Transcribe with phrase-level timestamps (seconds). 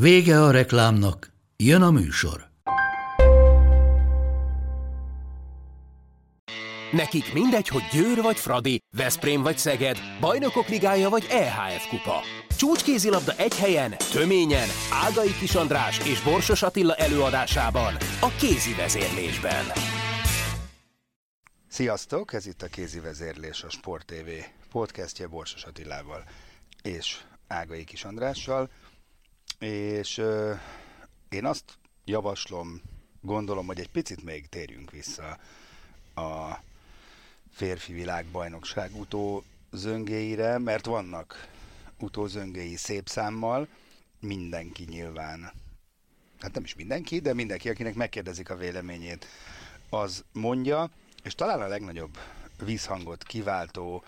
[0.00, 2.48] Vége a reklámnak, jön a műsor.
[6.92, 12.20] Nekik mindegy, hogy Győr vagy Fradi, Veszprém vagy Szeged, Bajnokok Ligája vagy EHF Kupa.
[12.56, 19.64] Csúcskézilabda egy helyen, töményen, Ágai Kis András és Borsos Attila előadásában, a kézi vezérlésben.
[21.68, 24.30] Sziasztok, ez itt a kézi vezérlés a Sport TV
[24.70, 26.24] podcastje Borsos Attilával
[26.82, 27.18] és
[27.48, 28.70] Ágai Kis Andrással.
[29.58, 30.54] És ö,
[31.28, 32.82] én azt javaslom,
[33.20, 35.38] gondolom, hogy egy picit még térjünk vissza
[36.14, 36.60] a
[37.50, 41.48] férfi világbajnokság utózöngéire, mert vannak
[41.98, 43.68] utózöngéi szép számmal,
[44.20, 45.52] mindenki nyilván,
[46.40, 49.26] hát nem is mindenki, de mindenki, akinek megkérdezik a véleményét,
[49.88, 50.90] az mondja,
[51.22, 52.18] és talán a legnagyobb
[52.64, 54.04] vízhangot kiváltó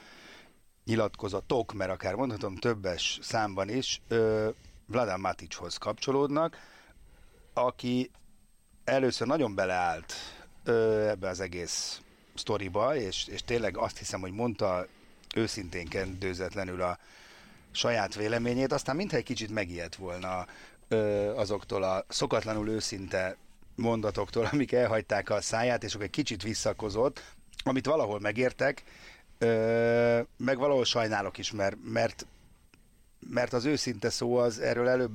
[0.85, 4.49] nyilatkozatok, mert akár mondhatom többes számban is, ö,
[4.91, 6.57] Vladan Maticshoz kapcsolódnak,
[7.53, 8.11] aki
[8.85, 10.15] először nagyon beleállt
[10.65, 12.01] ö, ebbe az egész
[12.35, 14.87] sztoriba, és, és tényleg azt hiszem, hogy mondta
[15.35, 16.99] őszintén kendőzetlenül a
[17.71, 20.47] saját véleményét, aztán mintha egy kicsit megijedt volna
[20.89, 20.97] ö,
[21.37, 23.37] azoktól a szokatlanul őszinte
[23.75, 28.83] mondatoktól, amik elhagyták a száját, és akkor egy kicsit visszakozott, amit valahol megértek,
[29.39, 32.27] ö, meg valahol sajnálok is, mert, mert
[33.31, 35.13] mert az őszinte szó az, erről előbb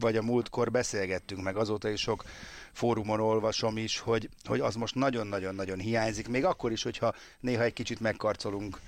[0.00, 2.24] vagy a múltkor beszélgettünk, meg azóta is sok
[2.72, 7.72] fórumon olvasom is, hogy, hogy az most nagyon-nagyon-nagyon hiányzik, még akkor is, hogyha néha egy
[7.72, 8.80] kicsit megkarcolunk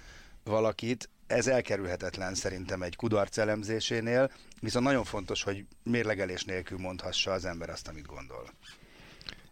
[0.45, 4.31] valakit, ez elkerülhetetlen szerintem egy kudarc elemzésénél,
[4.61, 8.51] viszont nagyon fontos, hogy mérlegelés nélkül mondhassa az ember azt, amit gondol.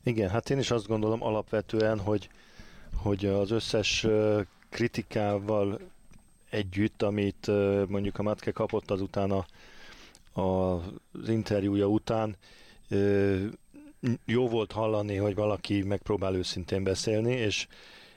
[0.02, 2.28] Igen, hát én is azt gondolom alapvetően, hogy,
[2.94, 4.06] hogy az összes
[4.70, 5.80] kritikával
[6.50, 7.50] együtt, amit
[7.88, 9.46] mondjuk a Matke kapott azután a,
[10.40, 10.74] a,
[11.12, 12.36] az interjúja után,
[14.24, 17.66] jó volt hallani, hogy valaki megpróbál őszintén beszélni, és,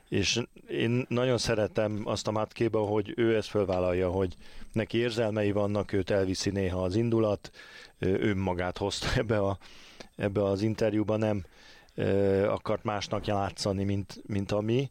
[0.10, 4.36] és én nagyon szeretem azt a Matkéba, hogy ő ezt fölvállalja, hogy
[4.72, 7.52] neki érzelmei vannak, őt elviszi néha az indulat,
[8.00, 9.58] ő magát hozta ebbe, a,
[10.16, 11.46] ebbe az interjúba, nem
[12.48, 14.90] akart másnak játszani, mint, mint ami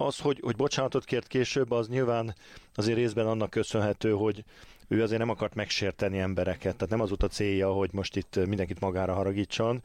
[0.00, 2.34] az, hogy, hogy bocsánatot kért később, az nyilván
[2.74, 4.44] azért részben annak köszönhető, hogy
[4.88, 8.46] ő azért nem akart megsérteni embereket, tehát nem az volt a célja, hogy most itt
[8.46, 9.82] mindenkit magára haragítson,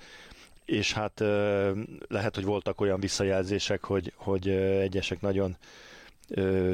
[0.65, 1.19] és hát
[2.07, 5.57] lehet, hogy voltak olyan visszajelzések, hogy, hogy egyesek nagyon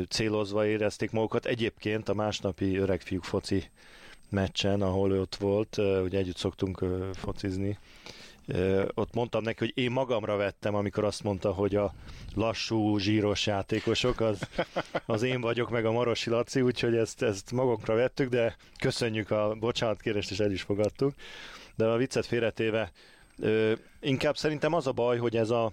[0.09, 1.45] célozva érezték magukat.
[1.45, 3.69] Egyébként a másnapi öregfiúk foci
[4.29, 7.77] meccsen, ahol ő ott volt, ugye együtt szoktunk focizni,
[8.93, 11.93] ott mondtam neki, hogy én magamra vettem, amikor azt mondta, hogy a
[12.35, 14.39] lassú, zsíros játékosok, az,
[15.05, 19.55] az én vagyok, meg a Marosi Laci, úgyhogy ezt, ezt magunkra vettük, de köszönjük a
[19.59, 21.13] bocsánatkérést, és el is fogadtuk.
[21.75, 22.91] De a viccet félretéve,
[23.99, 25.71] inkább szerintem az a baj, hogy ez a,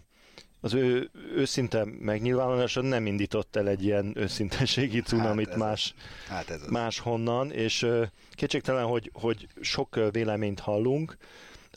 [0.60, 5.94] az ő őszinte megnyilvánulása nem indított el egy ilyen őszinteségi cunamit hát más,
[6.28, 7.86] hát ez más honnan, és
[8.32, 11.16] kétségtelen, hogy, hogy sok véleményt hallunk,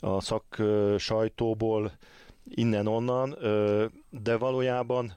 [0.00, 0.62] a szak
[0.98, 1.92] sajtóból,
[2.44, 3.36] innen-onnan,
[4.10, 5.16] de valójában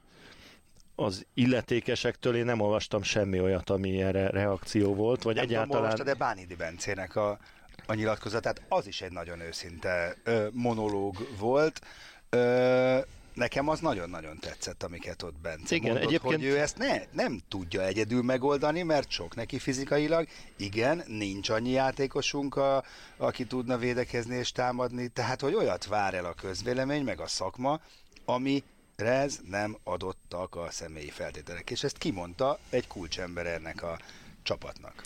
[0.96, 5.94] az illetékesektől én nem olvastam semmi olyat, ami erre reakció volt, vagy nem egyáltalán...
[5.96, 7.38] Nem de Bánidi Bencének a,
[7.86, 11.82] a nyilatkozatát, az is egy nagyon őszinte ö, monológ volt.
[12.30, 13.00] Ö,
[13.34, 16.36] Nekem az nagyon-nagyon tetszett, amiket ott Bence Igen, mondott, egyébként...
[16.36, 20.28] hogy ő ezt ne, nem tudja egyedül megoldani, mert sok neki fizikailag.
[20.58, 22.84] Igen, nincs annyi játékosunk, a,
[23.18, 27.80] aki tudna védekezni és támadni, tehát hogy olyat vár el a közvélemény, meg a szakma,
[28.26, 28.64] ami
[28.96, 31.70] ez nem adottak a személyi feltételek.
[31.70, 34.00] És ezt kimondta egy kulcsember ennek a
[34.44, 35.04] csapatnak.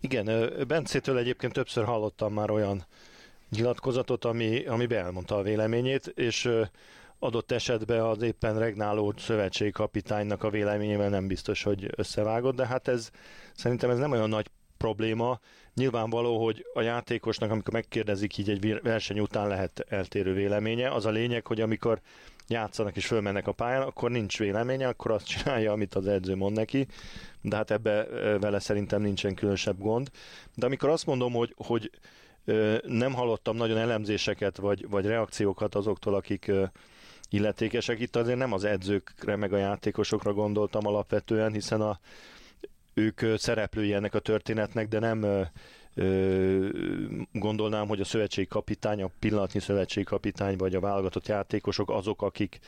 [0.00, 2.86] Igen, Bencétől egyébként többször hallottam már olyan
[3.50, 6.48] nyilatkozatot, ami, ami elmondta a véleményét, és
[7.18, 13.10] adott esetben az éppen regnáló szövetségkapitánynak a véleményével nem biztos, hogy összevágott, de hát ez
[13.54, 15.40] szerintem ez nem olyan nagy probléma.
[15.74, 20.90] Nyilvánvaló, hogy a játékosnak, amikor megkérdezik így egy verseny után lehet eltérő véleménye.
[20.90, 22.00] Az a lényeg, hogy amikor
[22.48, 26.56] játszanak és fölmennek a pályán, akkor nincs véleménye, akkor azt csinálja, amit az edző mond
[26.56, 26.86] neki,
[27.40, 28.04] de hát ebbe
[28.38, 30.10] vele szerintem nincsen különösebb gond.
[30.54, 31.90] De amikor azt mondom, hogy, hogy
[32.86, 36.50] nem hallottam nagyon elemzéseket vagy, vagy reakciókat azoktól, akik
[37.30, 38.00] illetékesek.
[38.00, 41.98] Itt azért nem az edzőkre meg a játékosokra gondoltam alapvetően, hiszen a,
[42.94, 45.48] ők szereplői ennek a történetnek, de nem
[47.32, 52.58] gondolnám, hogy a szövetségi kapitány, a pillanatnyi szövetségi kapitány vagy a válogatott játékosok azok, akik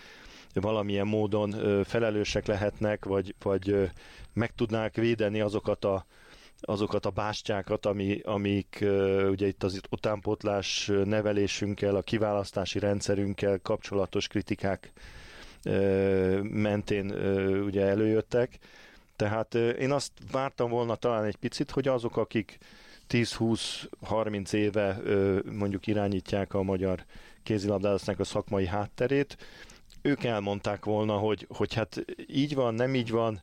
[0.55, 3.91] valamilyen módon felelősek lehetnek, vagy, vagy
[4.33, 6.07] meg tudnák védeni azokat a
[6.61, 8.79] azokat a bástyákat, ami, amik
[9.31, 14.93] ugye itt az utánpótlás nevelésünkkel, a kiválasztási rendszerünkkel kapcsolatos kritikák
[16.43, 17.11] mentén
[17.65, 18.59] ugye előjöttek.
[19.17, 22.59] Tehát én azt vártam volna talán egy picit, hogy azok, akik
[23.11, 25.01] 10-20-30 éve
[25.53, 27.05] mondjuk irányítják a magyar
[27.43, 29.37] kézilabdázásnak a szakmai hátterét,
[30.03, 33.43] ők elmondták volna, hogy, hogy hát így van, nem így van,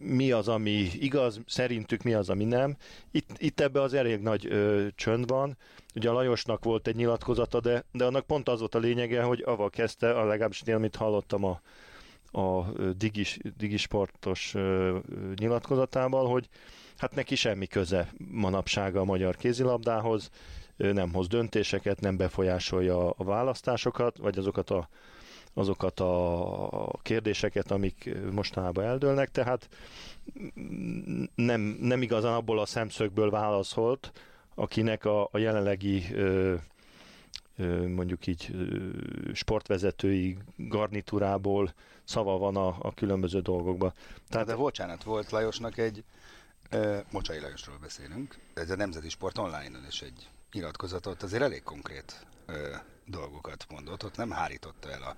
[0.00, 2.76] mi az, ami igaz, szerintük mi az, ami nem.
[3.10, 5.56] Itt, itt ebbe az elég nagy ö, csönd van.
[5.94, 9.42] Ugye a Lajosnak volt egy nyilatkozata, de, de annak pont az volt a lényege, hogy
[9.46, 11.60] avval kezdte, a legalábbis én, amit hallottam a,
[12.38, 14.98] a digis, digisportos ö,
[15.36, 16.48] nyilatkozatával, hogy
[16.96, 20.30] hát neki semmi köze manapsága a magyar kézilabdához,
[20.92, 24.88] nem hoz döntéseket, nem befolyásolja a választásokat, vagy azokat a
[25.54, 29.68] azokat a kérdéseket, amik mostanában eldőlnek, tehát
[31.34, 34.12] nem, nem igazán abból a szemszögből válaszolt,
[34.54, 36.04] akinek a, a jelenlegi
[37.86, 38.54] mondjuk így
[39.32, 41.74] sportvezetői garnitúrából
[42.04, 43.92] szava van a, a különböző dolgokba.
[44.28, 46.04] Tehát, de bocsánat, volt Lajosnak egy,
[47.10, 52.76] Mocsai Lajosról beszélünk, ez a Nemzeti Sport Online-on is egy nyilatkozatot, azért elég konkrét ö,
[53.06, 55.16] dolgokat mondott, ott nem hárította el a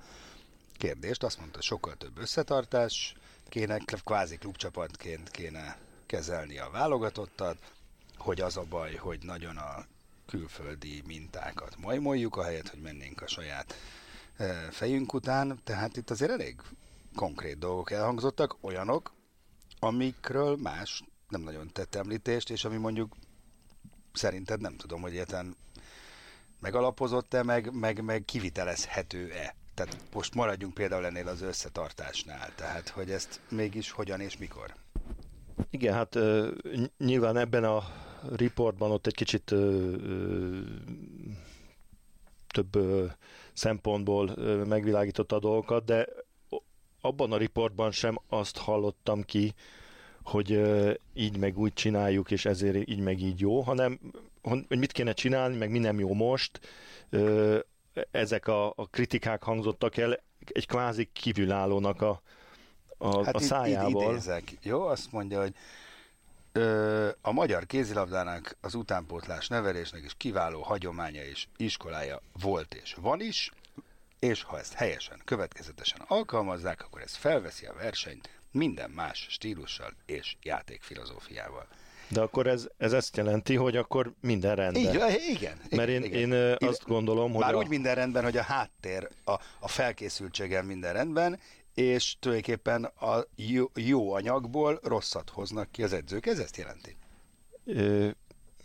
[0.72, 3.14] kérdést, azt mondta, sokkal több összetartás
[3.48, 7.58] kéne, kvázi klubcsapatként kéne kezelni a válogatottat,
[8.16, 9.86] hogy az a baj, hogy nagyon a
[10.26, 13.74] külföldi mintákat majmoljuk, ahelyett, hogy mennénk a saját
[14.70, 15.60] fejünk után.
[15.64, 16.60] Tehát itt azért elég
[17.14, 19.12] konkrét dolgok elhangzottak, olyanok,
[19.78, 23.14] amikről más nem nagyon tett említést, és ami mondjuk
[24.14, 25.56] szerinted nem tudom, hogy egyetlen
[26.60, 29.54] megalapozott-e, meg, meg, meg kivitelezhető-e.
[29.74, 34.74] Tehát most maradjunk például ennél az összetartásnál, tehát hogy ezt mégis hogyan és mikor?
[35.70, 36.18] Igen, hát
[36.98, 37.82] nyilván ebben a
[38.36, 39.54] riportban ott egy kicsit
[42.46, 42.78] több
[43.52, 44.34] szempontból
[44.64, 46.08] megvilágította a dolgokat, de
[47.00, 49.54] abban a riportban sem azt hallottam ki,
[50.24, 50.60] hogy
[51.14, 53.98] így meg úgy csináljuk, és ezért így meg így jó, hanem
[54.42, 56.60] hogy mit kéne csinálni, meg mi nem jó most,
[58.10, 60.22] ezek a, a kritikák hangzottak el
[60.52, 62.22] egy kvázi kívülállónak a,
[62.98, 64.10] a, hát a szájából.
[64.10, 64.86] Idézek, jó?
[64.86, 65.54] Azt mondja, hogy
[66.52, 73.20] ö, a magyar kézilabdának, az utánpótlás nevelésnek is kiváló hagyománya és iskolája volt és van
[73.20, 73.52] is,
[74.18, 80.36] és ha ezt helyesen, következetesen alkalmazzák, akkor ez felveszi a versenyt minden más stílussal és
[80.42, 81.68] játékfilozófiával.
[82.08, 85.10] De akkor ez, ez ezt jelenti, hogy akkor minden rendben.
[85.10, 85.60] Így, igen.
[85.70, 86.32] Mert én, igen.
[86.32, 87.40] én azt gondolom, hogy...
[87.40, 87.58] Már a...
[87.58, 91.38] úgy minden rendben, hogy a háttér, a, a felkészültségen minden rendben,
[91.74, 96.26] és tulajdonképpen a jó, jó anyagból rosszat hoznak ki az edzők.
[96.26, 96.96] Ez ezt jelenti?
[97.64, 98.08] Ö,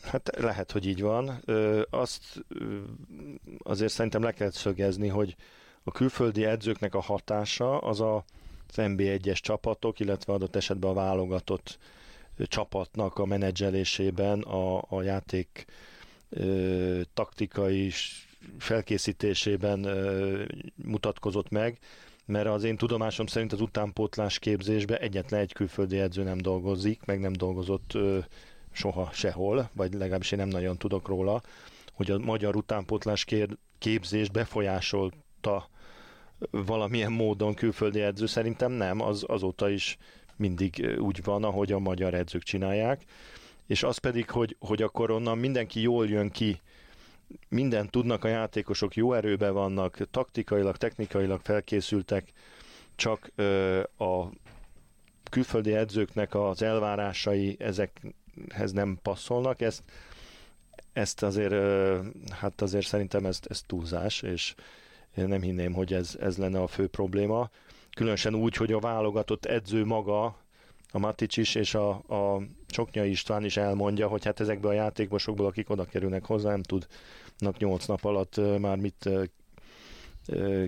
[0.02, 1.42] hát lehet, hogy így van.
[1.46, 2.80] Ö, azt ö,
[3.58, 5.36] azért szerintem le kell szögezni, hogy
[5.84, 8.24] a külföldi edzőknek a hatása az a,
[8.70, 11.78] az NB1-es csapatok, illetve adott esetben a válogatott
[12.48, 15.66] csapatnak a menedzselésében a, a játék
[16.30, 17.92] ö, taktikai
[18.58, 20.44] felkészítésében ö,
[20.76, 21.80] mutatkozott meg,
[22.26, 27.20] mert az én tudomásom szerint az utánpótlás képzésbe egyetlen egy külföldi edző nem dolgozik, meg
[27.20, 28.20] nem dolgozott ö,
[28.72, 31.42] soha sehol, vagy legalábbis én nem nagyon tudok róla,
[31.94, 33.26] hogy a magyar utánpótlás
[33.78, 35.70] képzést befolyásolta
[36.52, 39.98] valamilyen módon külföldi edző, szerintem nem, az azóta is
[40.36, 43.04] mindig úgy van, ahogy a magyar edzők csinálják,
[43.68, 46.62] és az pedig, hogy, hogy akkor onnan mindenki jól jön ki,
[47.50, 52.32] minden tudnak a játékosok, jó erőben vannak, taktikailag, technikailag felkészültek,
[52.96, 54.30] csak ö, a
[55.30, 59.84] külföldi edzőknek az elvárásai ezekhez nem passzolnak, ezt,
[60.94, 64.56] ezt azért, ö, hát azért szerintem ez, ez túlzás, és
[65.14, 67.50] nem hinném, hogy ez, ez lenne a fő probléma
[68.00, 70.38] különösen úgy, hogy a válogatott edző maga
[70.92, 75.46] a Matic is, és a, a Csoknyai István is elmondja, hogy hát ezekből a játékosokból,
[75.46, 79.10] akik oda kerülnek hozzá, nem tudnak 8 nap alatt már mit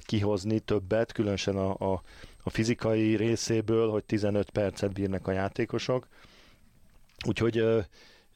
[0.05, 2.01] kihozni többet, különösen a, a,
[2.43, 6.07] a fizikai részéből, hogy 15 percet bírnak a játékosok.
[7.27, 7.57] Úgyhogy...
[7.57, 7.79] Ö,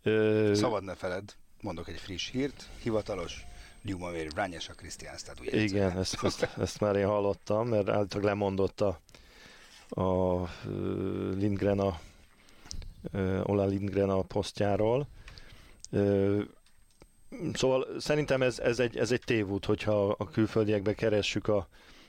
[0.03, 3.45] ö, Szabad ne feled, mondok egy friss hírt, hivatalos
[3.85, 5.39] Liumavér Rányes a Krisztiánsztát.
[5.41, 8.99] Igen, ezt, ezt, ezt, már én hallottam, mert általában lemondott a,
[10.01, 10.41] a
[11.37, 11.99] Lindgren a
[13.43, 15.07] Ola Lindgren a posztjáról.
[17.53, 21.67] Szóval szerintem ez, ez, egy, ez egy tévút, hogyha a külföldiekbe keressük a,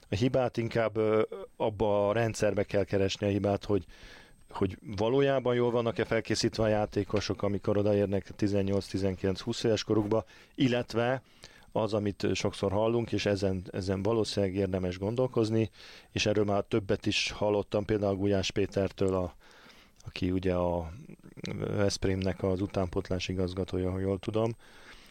[0.08, 0.98] a hibát, inkább
[1.56, 3.84] abba a rendszerbe kell keresni a hibát, hogy,
[4.50, 11.22] hogy valójában jól vannak-e felkészítve a játékosok, amikor odaérnek 18-19-20 éves korukba, illetve
[11.76, 15.70] az, amit sokszor hallunk, és ezen, ezen valószínűleg érdemes gondolkozni,
[16.12, 19.34] és erről már többet is hallottam, például Gulyás Pétertől, a,
[20.06, 20.92] aki ugye a
[21.76, 24.56] Veszprémnek az utánpotlás igazgatója, ha jól tudom,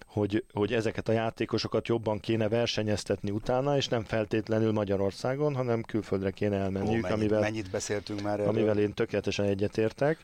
[0.05, 6.31] hogy, hogy ezeket a játékosokat jobban kéne versenyeztetni utána, és nem feltétlenül Magyarországon, hanem külföldre
[6.31, 8.48] kéne elmenniük, Ó, mennyit, amivel, mennyit beszéltünk már erről?
[8.48, 10.24] amivel én tökéletesen egyetértek.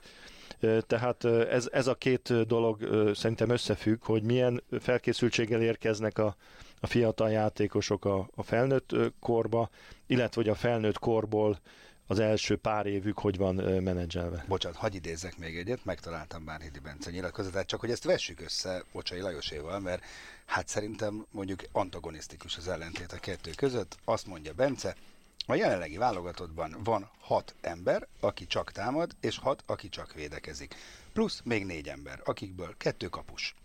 [0.87, 2.79] Tehát ez, ez a két dolog
[3.15, 6.35] szerintem összefügg, hogy milyen felkészültséggel érkeznek a,
[6.79, 9.69] a fiatal játékosok a, a felnőtt korba,
[10.07, 11.59] illetve hogy a felnőtt korból
[12.07, 14.45] az első pár évük hogy van menedzselve.
[14.47, 19.19] Bocsánat, hagyj idézzek még egyet, megtaláltam Bánhidi Bence nyilatkozatát, csak hogy ezt vessük össze Bocsai
[19.19, 20.03] Lajoséval, mert
[20.45, 23.97] hát szerintem mondjuk antagonisztikus az ellentét a kettő között.
[24.05, 24.95] Azt mondja Bence,
[25.45, 30.75] a jelenlegi válogatottban van hat ember, aki csak támad, és hat, aki csak védekezik.
[31.13, 33.55] Plusz még négy ember, akikből kettő kapus.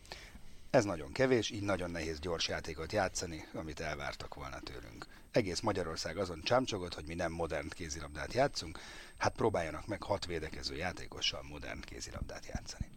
[0.70, 5.06] Ez nagyon kevés, így nagyon nehéz gyors játékot játszani, amit elvártak volna tőlünk.
[5.30, 8.78] Egész Magyarország azon csámcsogott, hogy mi nem modern kézilabdát játszunk,
[9.16, 12.88] hát próbáljanak meg hat védekező játékossal modern kézilabdát játszani.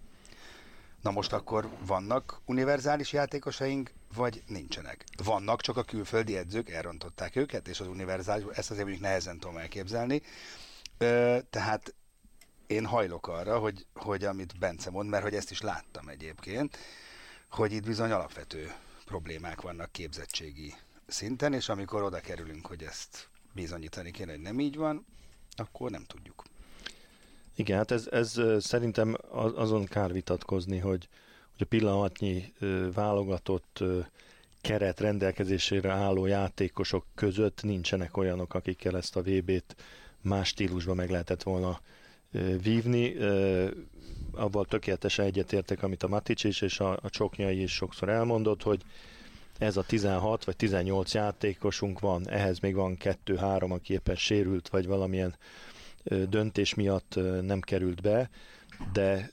[1.02, 5.04] Na most akkor vannak univerzális játékosaink, vagy nincsenek?
[5.24, 9.58] Vannak, csak a külföldi edzők elrontották őket, és az univerzális, ezt azért mondjuk nehezen tudom
[9.58, 10.22] elképzelni.
[10.98, 11.94] Ö, tehát
[12.68, 16.78] én hajlok arra, hogy, hogy amit Bence mond, mert hogy ezt is láttam egyébként,
[17.50, 18.74] hogy itt bizony alapvető
[19.06, 20.74] problémák vannak képzettségi
[21.08, 25.06] szinten, és amikor oda kerülünk, hogy ezt bizonyítani kéne, hogy nem így van,
[25.56, 26.44] akkor nem tudjuk.
[27.60, 29.18] Igen, hát ez, ez szerintem
[29.56, 31.08] azon kár vitatkozni, hogy,
[31.52, 32.54] hogy a pillanatnyi
[32.94, 33.84] válogatott
[34.62, 39.76] keret rendelkezésére álló játékosok között nincsenek olyanok, akikkel ezt a VB-t
[40.22, 41.82] más stílusban meg lehetett volna
[42.62, 43.16] vívni.
[44.32, 48.82] Abban tökéletesen egyetértek, amit a Matic is és a, a Csoknyai is sokszor elmondott, hogy
[49.58, 54.88] ez a 16 vagy 18 játékosunk van, ehhez még van 2-3, aki éppen sérült, vagy
[54.88, 55.36] valamilyen
[56.04, 58.30] döntés miatt nem került be,
[58.94, 59.32] de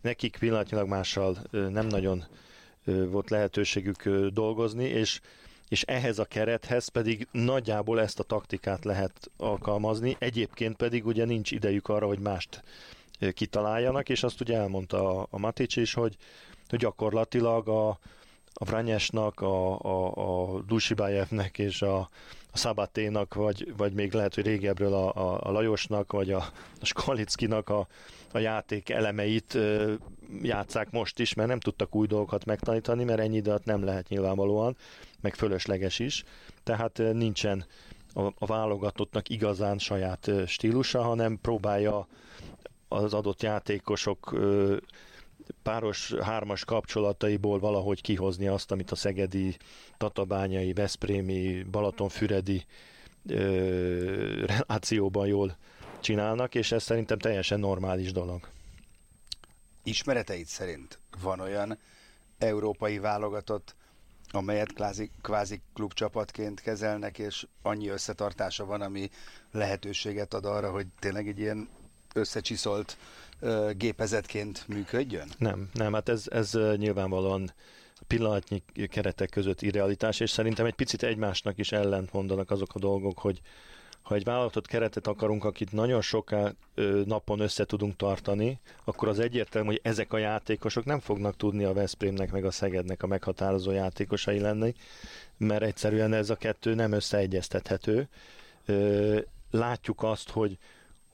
[0.00, 2.24] nekik pillanatnyilag mással nem nagyon
[2.86, 5.20] volt lehetőségük dolgozni, és
[5.68, 11.50] és ehhez a kerethez pedig nagyjából ezt a taktikát lehet alkalmazni, egyébként pedig ugye nincs
[11.50, 12.62] idejük arra, hogy mást
[13.34, 16.16] kitaláljanak, és azt ugye elmondta a, a Matic is, hogy,
[16.68, 17.88] hogy gyakorlatilag a,
[18.52, 22.10] a Vranyesnak, a, a, a Dusibájevnek és a,
[22.52, 26.44] a Szabaténak, vagy, vagy még lehet, hogy régebről a, a, a Lajosnak, vagy a,
[26.80, 27.86] a Skalickinak a,
[28.32, 29.94] a játék elemeit ö,
[30.42, 34.76] játszák most is, mert nem tudtak új dolgokat megtanítani, mert ennyi időt nem lehet nyilvánvalóan,
[35.20, 36.24] meg fölösleges is,
[36.62, 37.64] tehát ö, nincsen
[38.14, 42.06] a, a válogatottnak igazán saját ö, stílusa, hanem próbálja
[42.88, 44.76] az adott játékosok ö,
[45.62, 49.56] páros hármas kapcsolataiból valahogy kihozni azt, amit a szegedi,
[49.96, 52.64] tatabányai, veszprémi, balatonfüredi
[53.26, 55.56] ö, relációban jól
[56.00, 58.48] csinálnak, és ez szerintem teljesen normális dolog.
[59.82, 61.78] Ismereteid szerint van olyan
[62.38, 63.74] európai válogatott,
[64.30, 69.10] amelyet kvázi, kvázi klubcsapatként kezelnek, és annyi összetartása van, ami
[69.52, 71.68] lehetőséget ad arra, hogy tényleg egy ilyen
[72.14, 72.96] összecsiszolt
[73.76, 75.28] gépezetként működjön?
[75.38, 77.52] Nem, nem, hát ez, ez nyilvánvalóan
[78.06, 83.18] pillanatnyi keretek között irrealitás, és szerintem egy picit egymásnak is ellent mondanak azok a dolgok,
[83.18, 83.40] hogy
[84.02, 86.34] ha egy vállalatot keretet akarunk, akit nagyon sok
[87.04, 91.72] napon össze tudunk tartani, akkor az egyértelmű, hogy ezek a játékosok nem fognak tudni a
[91.72, 94.74] Veszprémnek meg a Szegednek a meghatározó játékosai lenni,
[95.36, 98.08] mert egyszerűen ez a kettő nem összeegyeztethető.
[99.50, 100.58] Látjuk azt, hogy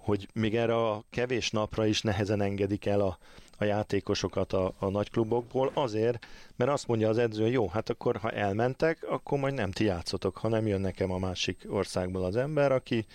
[0.04, 3.18] hogy még erre a kevés napra is nehezen engedik el a,
[3.58, 8.16] a játékosokat a, a nagyklubokból, azért, mert azt mondja az edző, hogy jó, hát akkor
[8.16, 12.72] ha elmentek, akkor majd nem ti játszotok, hanem jön nekem a másik országból az ember,
[12.72, 13.06] aki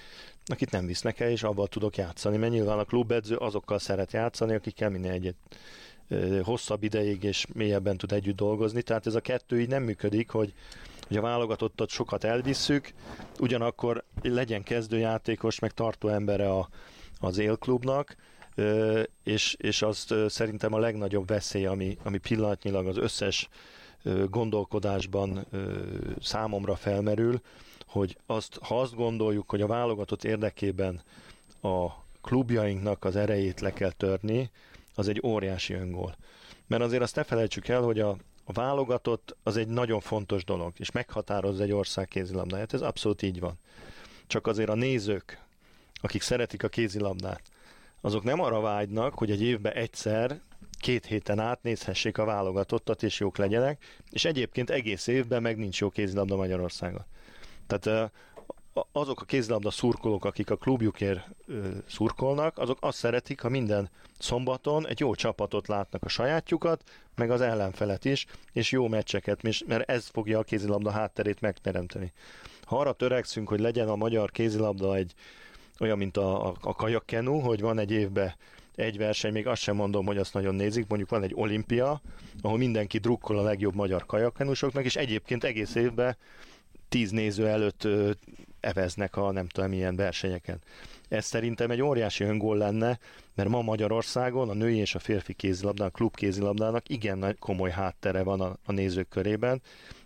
[0.46, 4.54] akit nem visznek el, és abban tudok játszani, mert nyilván a klubedző azokkal szeret játszani,
[4.54, 5.36] akikkel minél egyet
[6.44, 10.54] hosszabb ideig és mélyebben tud együtt dolgozni, tehát ez a kettő így nem működik, hogy,
[11.10, 12.94] hogy a válogatottat sokat elvisszük,
[13.40, 16.70] ugyanakkor legyen kezdőjátékos, meg tartó embere a,
[17.20, 18.16] az élklubnak,
[19.24, 23.50] és, és azt szerintem a legnagyobb veszély, ami, ami pillanatnyilag az összes
[24.30, 25.46] gondolkodásban
[26.22, 27.42] számomra felmerül,
[27.88, 31.02] hogy azt, ha azt gondoljuk, hogy a válogatott érdekében
[31.62, 31.88] a
[32.22, 34.52] klubjainknak az erejét le kell törni,
[34.96, 36.16] az egy óriási öngól.
[36.68, 38.18] Mert azért azt ne felejtsük el, hogy a,
[38.50, 42.74] a válogatott az egy nagyon fontos dolog, és meghatározza egy ország kézilabdáját.
[42.74, 43.60] Ez abszolút így van.
[44.28, 45.40] Csak azért a nézők,
[46.02, 47.42] akik szeretik a kézilabdát,
[48.02, 50.42] azok nem arra vágynak, hogy egy évben egyszer,
[50.80, 55.80] két héten át nézhessék a válogatottat, és jók legyenek, és egyébként egész évben meg nincs
[55.80, 57.06] jó kézilabda Magyarországon.
[57.68, 58.12] Tehát
[58.92, 61.30] azok a kézilabda szurkolók, akik a klubjukért
[61.88, 66.84] szurkolnak, azok azt szeretik, ha minden szombaton egy jó csapatot látnak a sajátjukat,
[67.16, 72.14] meg az ellenfelet is, és jó meccseket, mert ez fogja a kézilabda hátterét megteremteni.
[72.64, 75.14] Ha arra törekszünk, hogy legyen a magyar kézilabda egy
[75.80, 78.36] olyan, mint a, a, a kajakkenu, hogy van egy évben
[78.76, 82.02] egy verseny, még azt sem mondom, hogy azt nagyon nézik, mondjuk van egy olimpia,
[82.42, 86.18] ahol mindenki drukkol a legjobb magyar kajakkenusoknak, és egyébként egész évben
[86.90, 87.88] tíz néző előtt
[88.60, 90.60] eveznek a nem tudom milyen versenyeken.
[91.10, 93.00] Ez szerintem egy óriási öngól lenne,
[93.36, 98.24] mert ma Magyarországon a női és a férfi kézilabdának, klub kézilabdának igen nagy komoly háttere
[98.24, 99.62] van a, a nézők körében,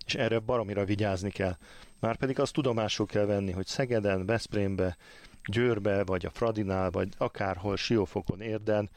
[0.05, 1.57] és erre baromira vigyázni kell.
[1.99, 4.97] Márpedig azt tudomásul kell venni, hogy Szegeden, Veszprémbe,
[5.45, 8.89] Győrbe, vagy a Fradinál, vagy akárhol Siófokon érden,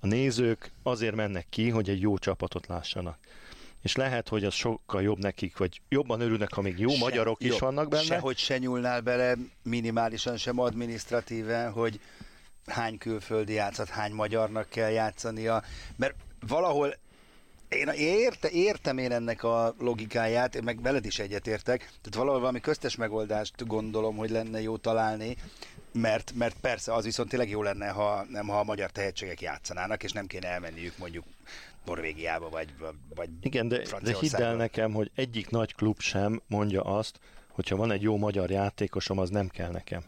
[0.00, 3.18] a nézők azért mennek ki, hogy egy jó csapatot lássanak.
[3.86, 7.40] És lehet, hogy az sokkal jobb nekik, vagy jobban örülnek, ha még jó se, magyarok
[7.40, 7.60] is jobb.
[7.60, 8.02] vannak benne.
[8.02, 12.00] Sehogy se nyúlnál bele minimálisan sem administratíven, hogy
[12.66, 15.62] hány külföldi játszat, hány magyarnak kell játszania,
[15.96, 16.14] mert
[16.46, 16.96] valahol
[17.68, 22.96] én érte, értem én ennek a logikáját, meg veled is egyetértek, tehát valahol valami köztes
[22.96, 25.36] megoldást gondolom, hogy lenne jó találni,
[25.92, 30.02] mert, mert persze az viszont tényleg jó lenne, ha nem ha a magyar tehetségek játszanának,
[30.02, 31.24] és nem kéne elmenniük mondjuk
[31.86, 32.74] Norvégiába, vagy,
[33.14, 37.18] vagy Igen, de, de hidd el nekem, hogy egyik nagy klub sem mondja azt,
[37.48, 40.04] hogyha van egy jó magyar játékosom, az nem kell nekem.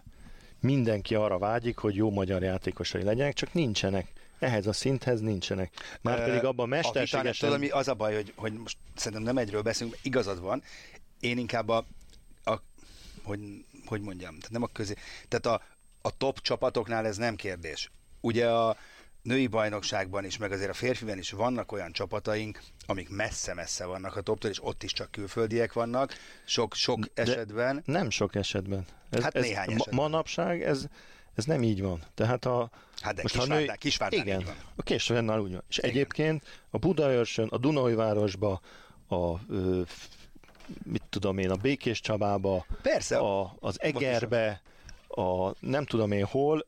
[0.60, 4.12] Mindenki arra vágyik, hogy jó magyar játékosai legyenek, csak nincsenek.
[4.38, 5.72] Ehhez a szinthez nincsenek.
[6.00, 7.50] Már pedig abban mesterségesen...
[7.50, 10.62] Tudod, az a baj, hogy, hogy most szerintem nem egyről beszélünk, igazad van.
[11.20, 11.86] Én inkább a,
[12.44, 12.54] a
[13.22, 13.40] hogy,
[13.86, 14.94] hogy mondjam, tehát nem a közé,
[15.28, 15.64] tehát a,
[16.02, 17.90] a top csapatoknál ez nem kérdés.
[18.20, 18.76] Ugye a
[19.28, 24.20] női bajnokságban is, meg azért a férfiben is vannak olyan csapataink, amik messze-messze vannak a
[24.20, 26.14] toptól, és ott is csak külföldiek vannak,
[26.44, 27.82] sok, sok De esetben.
[27.84, 28.86] Nem sok esetben.
[29.10, 29.94] Ez, hát ez néhány esetben.
[29.94, 30.84] Manapság ez,
[31.34, 32.02] ez nem így van.
[32.14, 33.72] Tehát a, hát de most Kisvárdán, nő...
[33.78, 34.56] Kisvárdán igen, van.
[34.76, 35.62] a Kisvárdán úgy van.
[35.68, 35.90] És igen.
[35.90, 38.60] egyébként a Budaörsön, a Dunajvárosba,
[39.08, 39.80] a ö,
[40.84, 44.62] mit tudom én, a Békés Csabába, Persze, a, az Egerbe,
[45.08, 46.66] a nem tudom én hol,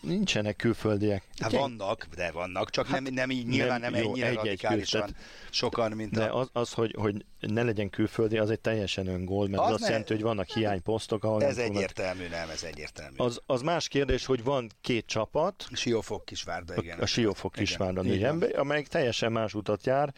[0.00, 1.22] nincsenek külföldiek.
[1.38, 4.34] Hát vannak, de vannak, csak hát nem, nem így, nyilván nem, nem jó, ennyire egy,
[4.34, 5.14] radikálisan egy
[5.50, 6.40] sokan, mint de a...
[6.40, 9.82] az, az hogy, hogy ne legyen külföldi, az egy teljesen öngól, mert az, az azt
[9.82, 9.88] ne...
[9.88, 12.38] jelenti, hogy vannak hiányposztok, ahol Ez egyértelmű, tudnak...
[12.38, 13.16] nem, ez egyértelmű.
[13.16, 15.68] Az, az más kérdés, hogy van két csapat.
[15.72, 16.98] Siófok Kisvárda, igen.
[16.98, 20.14] A, a Siófok Kisvárda nőjembe, amelyik teljesen más utat jár.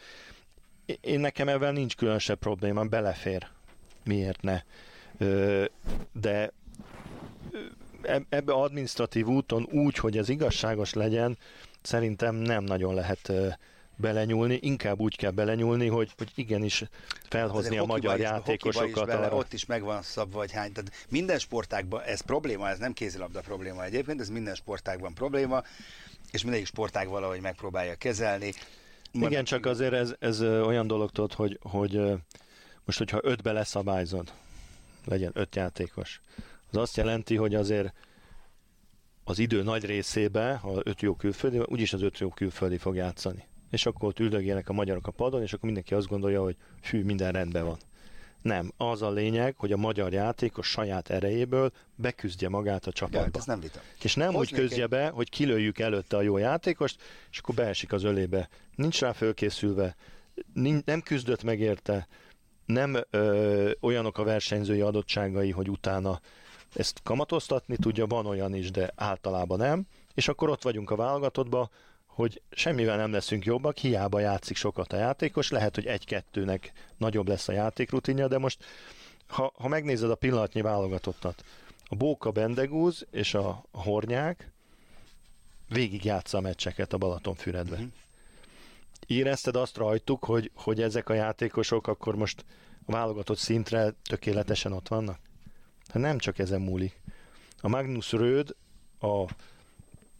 [1.01, 3.47] Én nekem ebben nincs különösebb probléma, belefér.
[4.03, 4.61] Miért ne?
[6.11, 6.51] De
[8.29, 11.37] ebbe administratív úton úgy, hogy ez igazságos legyen,
[11.81, 13.31] szerintem nem nagyon lehet
[13.99, 16.83] belenyúlni, inkább úgy kell belenyúlni, hogy, hogy igenis
[17.29, 18.87] felhozni a magyar is, játékosokat.
[18.87, 19.35] Is bele, arra.
[19.35, 20.71] Ott is megvan szabva, vagy hány.
[20.71, 25.63] Tehát minden sportágban ez probléma, ez nem kézilabda probléma egyébként, ez minden sportágban probléma,
[26.31, 28.53] és mindegyik sportág valahogy megpróbálja kezelni.
[29.11, 32.01] Igen, csak azért ez, ez olyan dolog tudod, hogy, hogy
[32.85, 34.33] most, hogyha ötbe leszabályzod,
[35.05, 36.21] legyen öt játékos,
[36.71, 37.93] az azt jelenti, hogy azért
[39.23, 43.47] az idő nagy részébe, ha öt jó külföldi, úgyis az öt jó külföldi fog játszani.
[43.71, 47.03] És akkor ott üldögélnek a magyarok a padon, és akkor mindenki azt gondolja, hogy fű,
[47.03, 47.77] minden rendben van.
[48.41, 53.29] Nem, az a lényeg, hogy a magyar játékos saját erejéből beküzdje magát a csapatba.
[53.33, 53.79] Ja, ez nem vita.
[54.01, 54.89] És nem Hoznék úgy küzdje egy...
[54.89, 57.01] be, hogy kilőjük előtte a jó játékost,
[57.31, 58.49] és akkor beesik az ölébe.
[58.75, 59.95] Nincs rá fölkészülve,
[60.85, 62.07] nem küzdött meg érte,
[62.65, 66.21] nem ö, olyanok a versenyzői adottságai, hogy utána
[66.73, 71.69] ezt kamatoztatni tudja, van olyan is, de általában nem, és akkor ott vagyunk a válogatottban,
[72.05, 77.47] hogy semmivel nem leszünk jobbak, hiába játszik sokat a játékos, lehet, hogy egy-kettőnek nagyobb lesz
[77.47, 78.65] a játékrutinja, de most
[79.27, 81.43] ha, ha megnézed a pillanatnyi válogatottat,
[81.89, 84.51] a Bóka Bendegúz és a, Hornyák
[85.69, 87.75] végig játsza a meccseket a Balatonfüredbe.
[87.75, 87.91] Uh-huh.
[89.07, 92.45] Érezted azt rajtuk, hogy, hogy ezek a játékosok akkor most
[92.85, 95.19] a válogatott szintre tökéletesen ott vannak?
[95.89, 97.01] Hát nem csak ezen múlik.
[97.61, 98.55] A Magnus Röd
[98.99, 99.25] a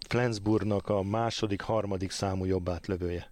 [0.07, 3.31] Flensburgnak a második, harmadik számú jobb átlövője.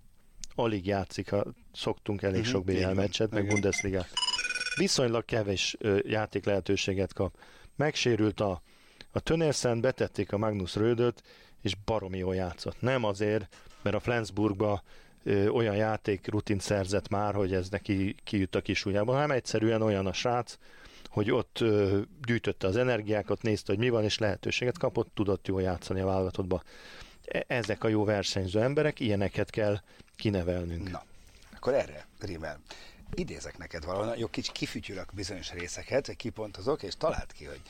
[0.56, 4.06] Alig játszik, ha szoktunk elég uh-huh, sok BL meccset, meg Bundesliga.
[4.76, 7.36] Viszonylag kevés ö, játék lehetőséget kap.
[7.76, 8.62] Megsérült a,
[9.12, 11.24] a Tönérsen, betették a Magnus Rödöt,
[11.62, 12.82] és baromi jól játszott.
[12.82, 14.84] Nem azért, mert a Flensburgba
[15.24, 19.82] ö, olyan játék rutint szerzett már, hogy ez neki kijut a kis ujjában, hanem egyszerűen
[19.82, 20.58] olyan a srác,
[21.18, 25.62] hogy ott ö, gyűjtötte az energiákat, nézte, hogy mi van, és lehetőséget kapott, tudott jól
[25.62, 26.64] játszani a válogatottba.
[27.26, 29.82] E- ezek a jó versenyző emberek, ilyeneket kell
[30.16, 30.90] kinevelnünk.
[30.92, 31.04] Na,
[31.56, 32.60] akkor erre, Rimel,
[33.14, 37.62] idézek neked valahol, jó, kicsit kifütyülök bizonyos részeket, kipontozok, és talált ki, hogy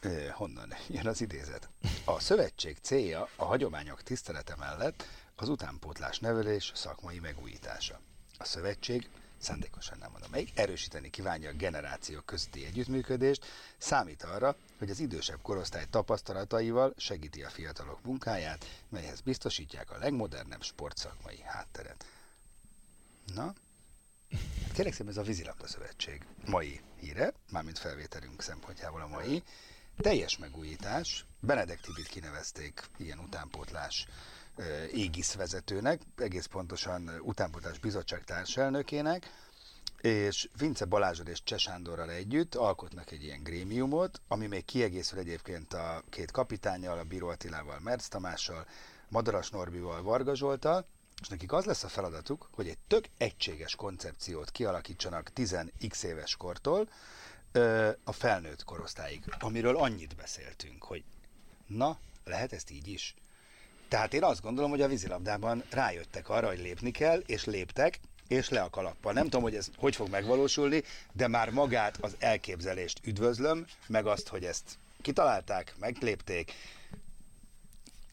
[0.00, 1.68] ö, honnan jön az idézet.
[2.04, 5.06] A szövetség célja a hagyományok tisztelete mellett
[5.36, 8.00] az utánpótlás nevelés szakmai megújítása.
[8.38, 9.08] A szövetség
[9.40, 13.44] szándékosan nem mondom melyik, erősíteni kívánja a generációk közti együttműködést,
[13.78, 20.62] számít arra, hogy az idősebb korosztály tapasztalataival segíti a fiatalok munkáját, melyhez biztosítják a legmodernebb
[20.62, 22.06] sportszakmai hátteret.
[23.34, 23.54] Na,
[24.62, 29.42] hát kérlek szépen ez a Vízilabda Szövetség mai híre, mármint felvételünk szempontjából a mai,
[29.96, 34.06] teljes megújítás, Benedek Tibit kinevezték ilyen utánpótlás
[34.92, 39.30] égisz vezetőnek, egész pontosan utánpótlás bizottság társelnökének,
[40.00, 46.02] és Vince Balázsod és Csesándorral együtt alkotnak egy ilyen grémiumot, ami még kiegészül egyébként a
[46.08, 48.66] két kapitányjal, a Bíró Attilával, Merc Tamással,
[49.08, 50.86] Madaras Norbival, Varga Zsoltal,
[51.20, 56.88] és nekik az lesz a feladatuk, hogy egy tök egységes koncepciót kialakítsanak 10x éves kortól
[58.04, 61.04] a felnőtt korosztályig, amiről annyit beszéltünk, hogy
[61.66, 63.14] na, lehet ezt így is?
[63.90, 68.48] Tehát én azt gondolom, hogy a vízilabdában rájöttek arra, hogy lépni kell, és léptek, és
[68.48, 69.12] le a kalappal.
[69.12, 74.28] Nem tudom, hogy ez hogy fog megvalósulni, de már magát az elképzelést üdvözlöm, meg azt,
[74.28, 76.52] hogy ezt kitalálták, meglépték.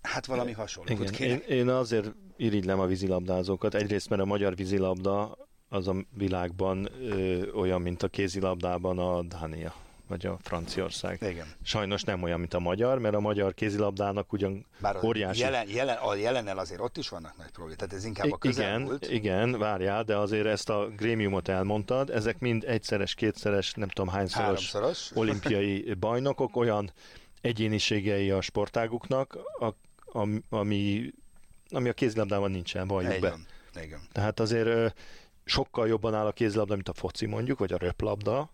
[0.01, 1.03] Hát valami hasonló.
[1.19, 3.75] Én, én azért irigylem a vízilabdázókat.
[3.75, 5.37] Egyrészt, mert a magyar vízilabda
[5.69, 9.73] az a világban ö, olyan, mint a kézilabdában a Dánia
[10.07, 11.21] vagy a Franciaország.
[11.21, 11.47] Igen.
[11.63, 15.39] Sajnos nem olyan, mint a magyar, mert a magyar kézilabdának ugyan Bár óriási...
[15.39, 19.03] Jelen, jelen, a jelennel azért ott is vannak nagy problémák, tehát ez inkább a közelmúlt.
[19.03, 24.13] Igen, igen, várjál, de azért ezt a grémiumot elmondtad, ezek mind egyszeres, kétszeres, nem tudom
[24.13, 25.11] hányszoros Háromszoros.
[25.21, 26.91] olimpiai bajnokok, olyan
[27.41, 29.73] egyéniségei a sportáguknak, a,
[30.49, 31.13] ami,
[31.69, 33.35] ami a kézilabdában nincsen, valljuk be.
[33.81, 33.99] Igen.
[34.11, 34.95] Tehát azért
[35.47, 38.49] sokkal jobban áll a kézilabda, mint a foci mondjuk, vagy a röplabda,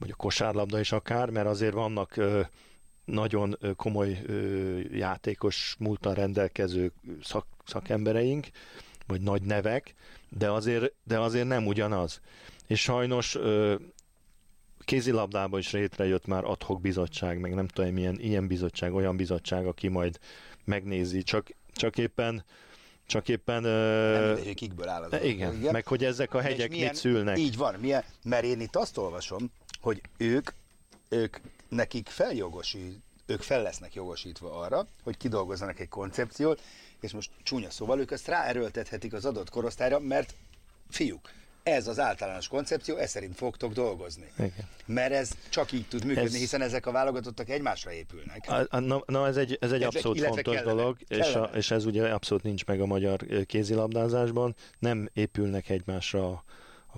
[0.00, 2.20] vagy a kosárlabda is akár, mert azért vannak
[3.04, 4.22] nagyon komoly
[4.92, 8.46] játékos múltan rendelkező szak, szakembereink,
[9.06, 9.94] vagy nagy nevek,
[10.28, 12.20] de azért, de azért nem ugyanaz.
[12.66, 13.38] És sajnos
[14.84, 19.88] kézilabdában is létrejött már adhok bizottság, meg nem tudom milyen ilyen bizottság, olyan bizottság, aki
[19.88, 20.18] majd
[20.64, 22.44] megnézi, csak, csak éppen
[23.06, 23.62] csak éppen...
[23.62, 26.96] Nem mindegy, hogy kikből áll az igen, igen, meg hogy ezek a hegyek milyen, mit
[26.96, 27.38] szülnek.
[27.38, 30.50] Így van, milyen, mert én itt azt olvasom, hogy ők,
[31.08, 31.36] ők
[31.68, 36.62] nekik feljogosít, ők fel lesznek jogosítva arra, hogy kidolgozzanak egy koncepciót,
[37.00, 40.34] és most csúnya szóval ők ezt ráerőltethetik az adott korosztályra, mert
[40.88, 41.30] fiúk,
[41.62, 44.26] ez az általános koncepció, ez szerint fogtok dolgozni.
[44.38, 44.68] Igen.
[44.86, 46.36] Mert ez csak így tud működni, ez...
[46.36, 48.44] hiszen ezek a válogatottak egymásra épülnek.
[48.48, 51.28] A, a, na, na, ez egy, ez egy abszolút fontos kellene, dolog, kellene.
[51.28, 54.54] És, a, és ez ugye abszolút nincs meg a magyar kézilabdázásban.
[54.78, 56.44] Nem épülnek egymásra a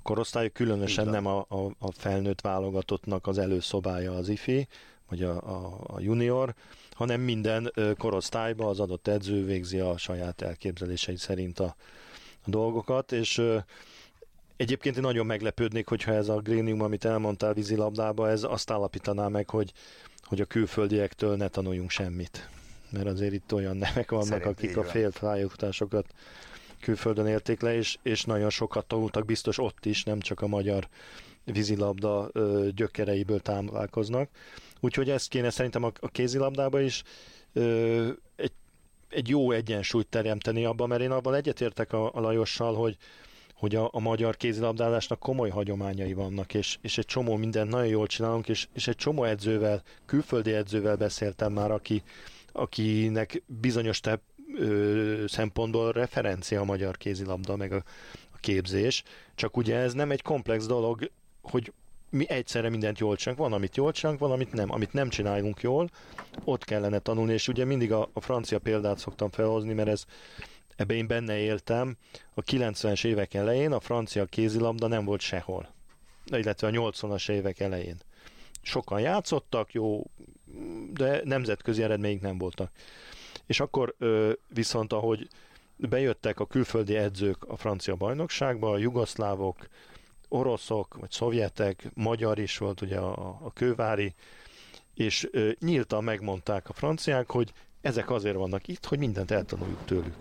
[0.03, 4.69] korosztályok, különösen nem a, a, a felnőtt válogatottnak az előszobája az IFI,
[5.09, 6.55] vagy a, a, a junior,
[6.91, 11.77] hanem minden korosztályban az adott edző végzi a saját elképzelései szerint a,
[12.45, 13.43] a dolgokat, és
[14.57, 19.51] Egyébként én nagyon meglepődnék, hogyha ez a grénium, amit elmondtál vízilabdába, ez azt állapítaná meg,
[19.51, 19.73] hogy,
[20.23, 22.49] hogy a külföldiektől ne tanuljunk semmit.
[22.91, 26.07] Mert azért itt olyan nevek vannak, Szerint akik a félpályafutásokat
[26.83, 30.89] külföldön élték le, és, és nagyon sokat tanultak biztos ott is, nem csak a magyar
[31.45, 34.29] vízilabda ö, gyökereiből táplálkoznak.
[34.81, 37.03] Úgyhogy ezt kéne szerintem a, a kézilabdába is
[37.53, 38.53] ö, egy,
[39.09, 42.97] egy jó egyensúlyt teremteni abban, mert én abban egyetértek a, a Lajossal, hogy,
[43.55, 48.07] hogy a, a magyar kézilabdázásnak komoly hagyományai vannak, és, és egy csomó mindent nagyon jól
[48.07, 52.03] csinálunk, és, és egy csomó edzővel, külföldi edzővel beszéltem már, aki,
[52.53, 54.21] akinek bizonyos te,
[55.27, 57.83] szempontból referencia a magyar kézilabda, meg a,
[58.33, 59.03] a képzés,
[59.35, 61.11] csak ugye ez nem egy komplex dolog,
[61.43, 61.73] hogy
[62.11, 63.45] mi egyszerre mindent jól csinálunk.
[63.45, 64.73] Van, amit jól csinálunk, van, amit nem.
[64.73, 65.91] Amit nem csinálunk jól,
[66.45, 70.05] ott kellene tanulni, és ugye mindig a, a francia példát szoktam felhozni, mert ez
[70.77, 71.97] ebbe én benne éltem.
[72.35, 75.75] A 90-es évek elején a francia kézilabda nem volt sehol,
[76.27, 77.97] illetve a 80-as évek elején.
[78.63, 80.11] Sokan játszottak, jó,
[80.93, 82.71] de nemzetközi eredmények nem voltak.
[83.53, 83.95] És akkor
[84.55, 85.29] viszont, ahogy
[85.77, 89.69] bejöttek a külföldi edzők a francia bajnokságba, a jugoszlávok,
[90.29, 94.15] oroszok, vagy szovjetek, magyar is volt ugye a, a kővári,
[94.95, 100.15] és ö, nyíltan megmondták a franciák, hogy ezek azért vannak itt, hogy mindent eltanuljuk tőlük.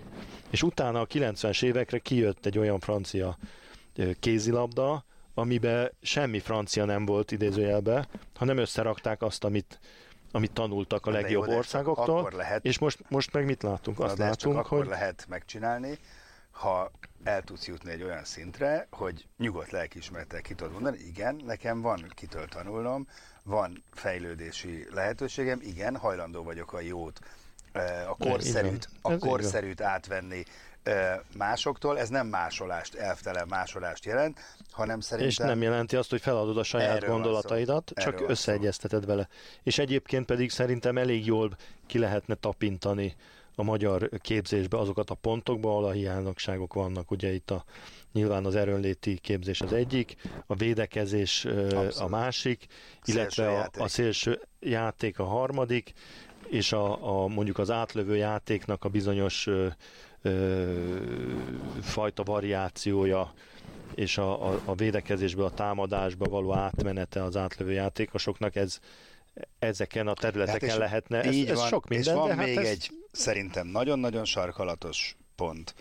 [0.49, 3.37] És utána a 90-es évekre kijött egy olyan francia
[3.95, 9.79] ö, kézilabda, amiben semmi francia nem volt idézőjelbe, hanem összerakták azt, amit,
[10.31, 13.99] amit tanultak a legjobb jó, országoktól, lehet, és most, most meg mit látunk?
[13.99, 14.87] Azt látunk, csak hogy...
[14.87, 15.97] lehet megcsinálni,
[16.51, 16.91] ha
[17.23, 22.11] el tudsz jutni egy olyan szintre, hogy nyugodt lelkiismerettel ki tudod mondani, igen, nekem van
[22.15, 23.07] kitől tanulnom,
[23.43, 27.19] van fejlődési lehetőségem, igen, hajlandó vagyok a jót,
[28.07, 30.43] a korszerűt, a korszerűt átvenni
[31.37, 31.99] másoktól.
[31.99, 34.39] Ez nem másolást, elvtelen másolást jelent,
[34.71, 35.47] hanem szerintem...
[35.47, 39.27] És nem jelenti azt, hogy feladod a saját gondolataidat, csak összeegyezteted vele.
[39.63, 43.15] És egyébként pedig szerintem elég jól ki lehetne tapintani
[43.55, 47.11] a magyar képzésbe azokat a pontokba, ahol a hiányosságok vannak.
[47.11, 47.63] Ugye itt a,
[48.11, 50.15] nyilván az erőnléti képzés az egyik,
[50.45, 51.93] a védekezés Abszolút.
[51.95, 52.65] a másik,
[53.03, 55.93] illetve a, a szélső játék a harmadik,
[56.47, 59.49] és a, a mondjuk az átlövő játéknak a bizonyos
[60.21, 60.77] ö,
[61.81, 63.33] fajta variációja
[63.95, 68.79] és a, a, a védekezésbe, a támadásba való átmenete az átlövő játékosoknak, ez,
[69.59, 71.21] ezeken a területeken hát lehetne.
[71.21, 72.67] Ez, ez van, sok minden, és van de hát még ez...
[72.67, 75.75] egy szerintem nagyon-nagyon sarkalatos pont,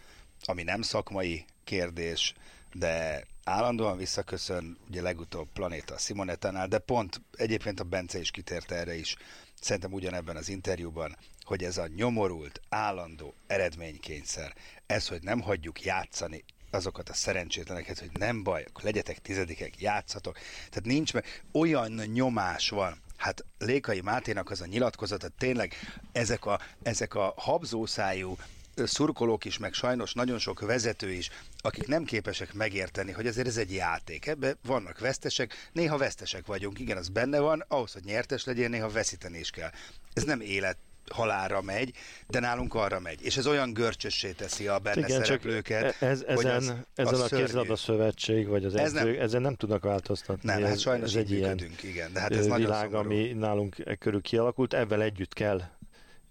[0.45, 2.35] ami nem szakmai kérdés,
[2.73, 8.97] de állandóan visszaköszön, ugye legutóbb Planéta Simonetánál, de pont egyébként a Bence is kitért erre
[8.97, 9.17] is,
[9.61, 11.17] szerintem ugyanebben az interjúban,
[11.51, 14.55] hogy ez a nyomorult, állandó eredménykényszer,
[14.87, 20.39] ez, hogy nem hagyjuk játszani azokat a szerencsétleneket, hogy nem baj, legyetek tizedikek, játszatok.
[20.59, 25.75] Tehát nincs meg, olyan nyomás van, hát Lékai Máténak az a nyilatkozata, tényleg
[26.13, 28.37] ezek a, ezek a habzószájú
[28.75, 33.57] szurkolók is, meg sajnos nagyon sok vezető is, akik nem képesek megérteni, hogy azért ez
[33.57, 34.27] egy játék.
[34.27, 38.89] Ebben vannak vesztesek, néha vesztesek vagyunk, igen, az benne van, ahhoz, hogy nyertes legyél, néha
[38.89, 39.71] veszíteni is kell.
[40.13, 40.79] Ez nem élet
[41.13, 41.93] halára megy,
[42.27, 43.23] de nálunk arra megy.
[43.23, 47.27] És ez olyan görcsössé teszi a benne Igen, szereplőket, csak ez, ezen, ez, ezen a
[47.27, 50.49] kézlabda szövetség, vagy az ez edző, nem, ezen nem tudnak változtatni.
[50.53, 53.95] Nem, ez, hát sajnos ez egy ilyen igen, de hát ez világ, ami nálunk e
[53.95, 55.61] körül kialakult, ezzel együtt kell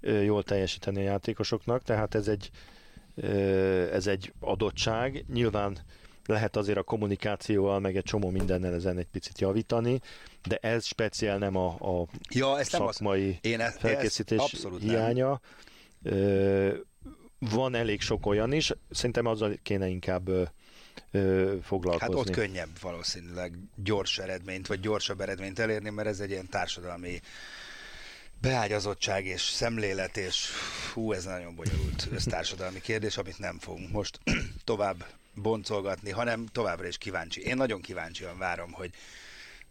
[0.02, 2.50] jól teljesíteni a játékosoknak, tehát ez egy,
[3.92, 5.26] ez egy adottság.
[5.34, 5.78] Nyilván
[6.30, 10.02] lehet azért a kommunikációval, meg egy csomó mindennel ezen egy picit javítani,
[10.48, 13.50] de ez speciál nem a, a ja, ezt szakmai nem az...
[13.50, 15.42] Én ezt, felkészítés ezt hiánya.
[16.00, 16.88] Nem.
[17.40, 20.30] Van elég sok olyan is, szerintem azzal kéne inkább
[21.62, 22.16] foglalkozni.
[22.16, 27.22] Hát ott könnyebb valószínűleg gyors eredményt, vagy gyorsabb eredményt elérni, mert ez egy ilyen társadalmi
[28.42, 30.50] beágyazottság és szemlélet, és
[30.94, 34.20] hú, ez nagyon bonyolult össztársadalmi kérdés, amit nem fogunk most
[34.64, 35.06] tovább
[35.42, 37.42] boncolgatni, hanem továbbra is kíváncsi.
[37.42, 38.92] Én nagyon kíváncsian várom, hogy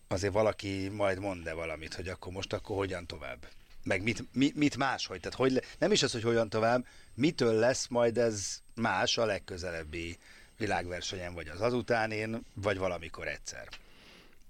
[0.09, 3.47] azért valaki majd mond-e valamit, hogy akkor most akkor hogyan tovább.
[3.85, 5.21] Meg mit, mit, mit máshogy.
[5.21, 9.25] Tehát hogy le, nem is az, hogy hogyan tovább, mitől lesz majd ez más a
[9.25, 10.19] legközelebbi
[10.59, 13.69] világversenyen, vagy az azutánén, vagy valamikor egyszer.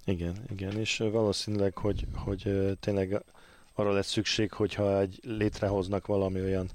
[0.05, 3.23] Igen, igen, és valószínűleg, hogy, hogy tényleg
[3.75, 6.71] arra lesz szükség, hogyha egy létrehoznak valami olyan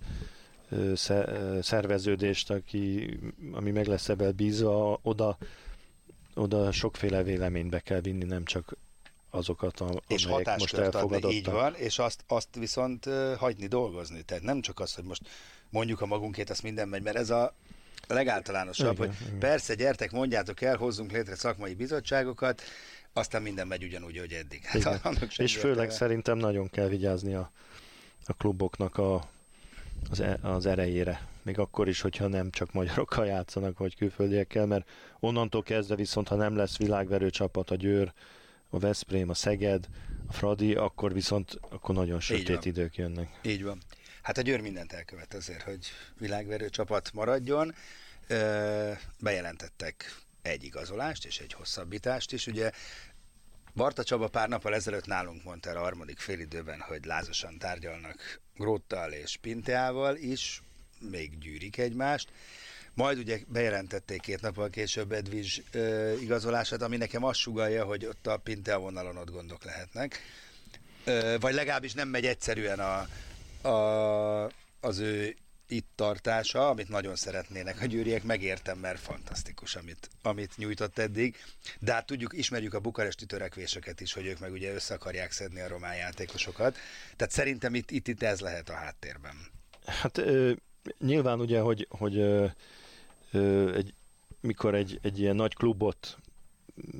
[1.61, 3.17] szerveződést, aki,
[3.51, 5.37] ami meg lesz ebben bízva, oda,
[6.35, 8.77] oda sokféle véleményt be kell vinni, nem csak
[9.29, 11.31] azokat, a, és most elfogadottak.
[11.31, 14.21] így van, és azt, azt viszont hagyni dolgozni.
[14.21, 15.21] Tehát nem csak az, hogy most
[15.69, 17.55] mondjuk a magunkét, azt minden megy, mert ez a
[18.07, 19.39] legáltalánosabb, igen, hogy igen.
[19.39, 22.61] persze, gyertek, mondjátok el, hozzunk létre szakmai bizottságokat,
[23.13, 24.63] aztán minden megy ugyanúgy, hogy eddig.
[24.63, 25.93] Hát, és főleg el.
[25.93, 27.51] szerintem nagyon kell vigyázni a,
[28.25, 29.29] a kluboknak a,
[30.09, 31.27] az, e, az erejére.
[31.41, 34.89] Még akkor is, hogyha nem csak magyarokkal játszanak, vagy külföldiekkel, mert
[35.19, 38.13] onnantól kezdve viszont, ha nem lesz világverő csapat, a Győr,
[38.69, 39.87] a Veszprém, a Szeged,
[40.27, 43.39] a Fradi, akkor viszont akkor nagyon sötét idők jönnek.
[43.41, 43.81] Így van.
[44.21, 45.87] Hát a Győr mindent elkövet azért, hogy
[46.17, 47.73] világverő csapat maradjon.
[49.19, 52.47] Bejelentettek egy igazolást és egy hosszabbítást is.
[52.47, 52.71] Ugye
[53.75, 59.11] Barta Csaba pár nappal ezelőtt nálunk mondta el a harmadik félidőben, hogy lázasan tárgyalnak Gróttal
[59.11, 60.61] és Pinteával is,
[60.99, 62.29] még gyűrik egymást.
[62.93, 68.27] Majd ugye bejelentették két nappal később Edvizs ö, igazolását, ami nekem azt sugalja, hogy ott
[68.27, 70.19] a Pintel vonalon ott gondok lehetnek.
[71.03, 73.07] Ö, vagy legalábbis nem megy egyszerűen a,
[73.67, 75.35] a, az ő
[75.73, 81.35] itt tartása, amit nagyon szeretnének a győriek, megértem, mert fantasztikus, amit, amit nyújtott eddig.
[81.79, 85.59] De hát tudjuk, ismerjük a bukaresti törekvéseket is, hogy ők meg ugye össze akarják szedni
[85.59, 86.77] a román játékosokat.
[87.15, 89.35] Tehát szerintem itt, itt, itt ez lehet a háttérben.
[89.85, 90.51] Hát ö,
[90.99, 92.45] nyilván ugye, hogy, hogy ö,
[93.31, 93.93] ö, egy,
[94.39, 96.17] mikor egy, egy ilyen nagy klubot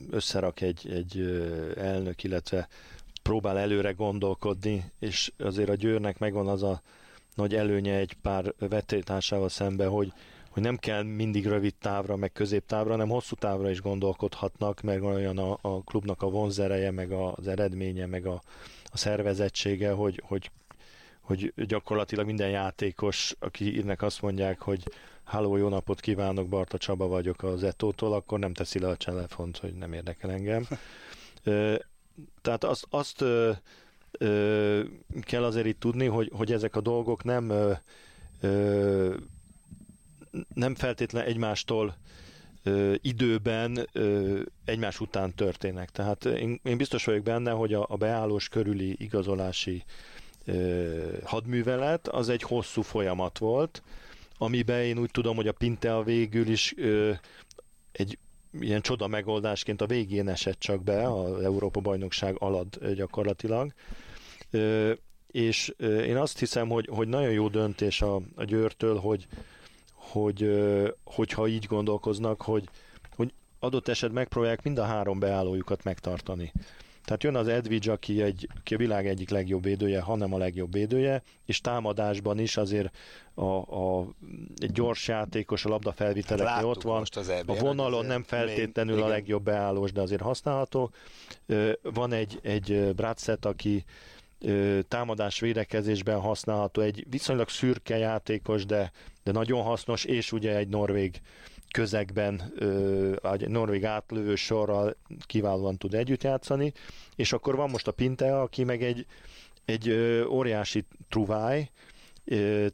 [0.10, 1.20] összerak egy, egy
[1.78, 2.68] elnök, illetve
[3.22, 6.82] próbál előre gondolkodni, és azért a Győrnek megvan az a
[7.36, 10.14] nagy előnye egy pár vetétársával szembe, hogy,
[10.50, 15.38] hogy nem kell mindig rövid távra, meg középtávra, hanem hosszú távra is gondolkodhatnak, meg olyan
[15.38, 18.42] a, a klubnak a vonzereje, meg az eredménye, meg a,
[18.86, 20.52] a szervezettsége, hogy, hogy,
[21.22, 24.84] hogy gyakorlatilag minden játékos, aki írnek azt mondják, hogy
[25.24, 29.58] Háló, jó napot kívánok, Barta Csaba vagyok az Etótól, akkor nem teszi le a telefont,
[29.58, 30.68] hogy nem érdekel engem.
[32.42, 33.24] Tehát azt, azt
[34.24, 34.82] ö,
[35.22, 37.72] kell azért itt tudni, hogy, hogy ezek a dolgok nem ö,
[38.42, 39.16] ö,
[40.54, 41.96] nem feltétlen egymástól
[42.64, 45.90] ö, időben ö, egymás után történnek.
[45.90, 49.84] Tehát én, én biztos vagyok benne, hogy a, a beállós körüli igazolási
[50.46, 53.84] ö, hadművelet az egy hosszú folyamat volt,
[54.38, 57.12] amiben én úgy tudom, hogy a Pintea végül is ö,
[57.92, 58.18] egy
[58.60, 63.74] ilyen csoda megoldásként a végén esett csak be az Európa bajnokság alatt gyakorlatilag.
[65.28, 69.28] És én azt hiszem, hogy, hogy nagyon jó döntés a, a Győrtől, hogy,
[69.94, 70.52] hogy,
[71.04, 72.70] hogyha így gondolkoznak, hogy,
[73.16, 76.52] hogy adott eset megpróbálják mind a három beállójukat megtartani.
[77.06, 80.72] Tehát jön az Edwidge, aki, egy, aki a világ egyik legjobb védője, hanem a legjobb
[80.72, 82.96] védője, és támadásban is azért
[83.34, 84.08] a, a,
[84.58, 87.00] egy gyors játékos, a labda felvitelek ott van.
[87.00, 90.92] Most az a vonalon nem feltétlenül még, a legjobb beállós, de azért használható.
[91.82, 93.84] Van egy, egy Bratset, aki
[94.88, 98.92] támadás védekezésben használható, egy viszonylag szürke játékos, de,
[99.24, 101.22] de nagyon hasznos, és ugye egy norvég
[101.72, 102.54] közegben
[103.22, 106.74] egy norvég átlövő sorral kiválóan tud együtt játszani,
[107.16, 109.06] és akkor van most a Pintea, aki meg egy,
[109.66, 109.92] egy
[110.28, 111.70] óriási truváj,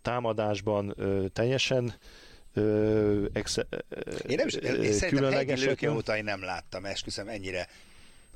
[0.02, 0.96] támadásban
[1.34, 1.94] teljesen
[3.34, 3.58] ex,
[4.28, 7.68] én nem is, én szerintem óta én nem láttam, esküszöm, ennyire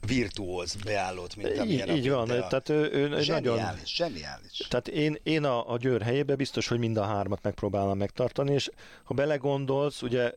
[0.07, 2.47] virtuóz beállót, mint amilyen Így, így van, a...
[2.47, 3.59] tehát ő, ő zseniális, nagyon...
[3.85, 8.53] Zseniális, Tehát én, én a, a Győr helyébe biztos, hogy mind a hármat megpróbálnám megtartani,
[8.53, 8.69] és
[9.03, 10.31] ha belegondolsz, ugye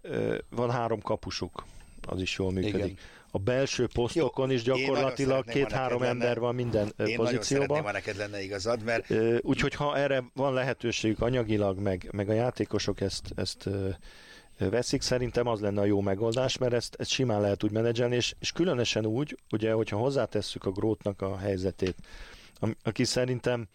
[0.50, 1.64] van három kapusuk,
[2.06, 2.74] az is jól működik.
[2.74, 2.98] Igen.
[3.30, 7.84] A belső posztokon Jó, is gyakorlatilag két-három ember van minden én pozícióban.
[7.84, 9.12] Én neked lenne igazad, mert...
[9.40, 13.68] Úgyhogy ha erre van lehetőségük anyagilag, meg, meg a játékosok ezt, ezt
[14.58, 18.34] veszik, szerintem az lenne a jó megoldás, mert ezt, ezt simán lehet úgy menedzselni, és,
[18.38, 21.96] és különösen úgy, ugye, hogyha hozzátesszük a Grótnak a helyzetét,
[22.82, 23.66] aki szerintem,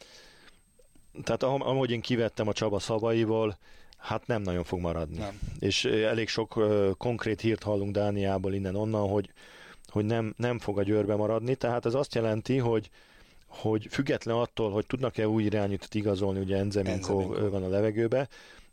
[1.24, 3.58] tehát ahogy én kivettem a Csaba szavaiból,
[3.98, 5.18] hát nem nagyon fog maradni.
[5.18, 5.40] Nem.
[5.60, 9.30] És elég sok uh, konkrét hírt hallunk Dániából innen-onnan, hogy,
[9.88, 12.90] hogy nem, nem fog a győrbe maradni, tehát ez azt jelenti, hogy
[13.52, 18.28] hogy független attól, hogy tudnak-e új irányítót igazolni, ugye Enzeminko van a levegőbe,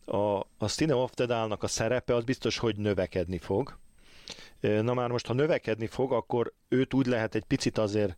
[0.09, 3.79] a, a Stine Oftedálnak a szerepe az biztos, hogy növekedni fog.
[4.61, 8.17] Na már most, ha növekedni fog, akkor őt úgy lehet egy picit azért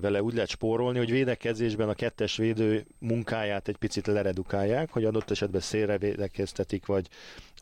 [0.00, 5.30] vele úgy lehet spórolni, hogy védekezésben a kettes védő munkáját egy picit leredukálják, hogy adott
[5.30, 7.08] esetben szélre védekeztetik, vagy,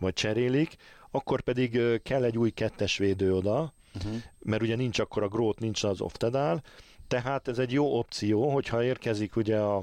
[0.00, 0.76] vagy cserélik,
[1.11, 4.14] akkor pedig kell egy új kettes védő oda, uh-huh.
[4.38, 6.62] mert ugye nincs akkor a grót, nincs az oftedál,
[7.08, 9.82] tehát ez egy jó opció, hogyha érkezik ugye a